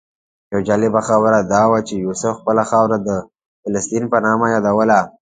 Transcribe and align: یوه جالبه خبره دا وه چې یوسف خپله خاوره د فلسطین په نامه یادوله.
یوه 0.51 0.61
جالبه 0.67 1.01
خبره 1.09 1.39
دا 1.53 1.61
وه 1.71 1.79
چې 1.87 1.93
یوسف 2.05 2.33
خپله 2.39 2.63
خاوره 2.69 2.97
د 3.07 3.09
فلسطین 3.63 4.03
په 4.11 4.17
نامه 4.25 4.45
یادوله. 4.53 4.99